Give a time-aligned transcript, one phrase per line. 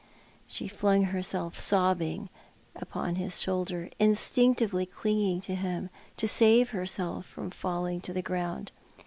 [0.47, 2.29] She flung herself sobbing
[2.75, 8.71] upon his shoulder, insti'ictively clinging to him, to save herself from falling to the ground.